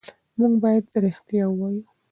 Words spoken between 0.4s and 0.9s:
باید